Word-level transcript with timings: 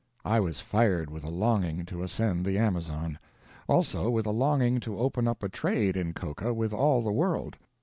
I 0.25 0.39
was 0.39 0.61
fired 0.61 1.11
with 1.11 1.23
a 1.23 1.29
longing 1.29 1.85
to 1.85 2.01
ascend 2.01 2.43
the 2.43 2.57
Amazon. 2.57 3.19
Also 3.67 4.09
with 4.09 4.25
a 4.25 4.31
longing 4.31 4.79
to 4.79 4.97
open 4.97 5.27
up 5.27 5.43
a 5.43 5.47
trade 5.47 5.95
in 5.95 6.13
coca 6.15 6.55
with 6.55 6.73
all 6.73 7.03
the 7.03 7.11
world. 7.11 7.55